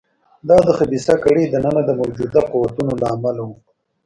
دا 0.47 0.57
د 0.67 0.69
خبیثه 0.77 1.15
کړۍ 1.23 1.45
دننه 1.53 1.81
د 1.85 1.89
موجوده 1.99 2.39
قوتونو 2.51 2.93
له 3.01 3.07
امله 3.15 3.41
و. 3.47 3.49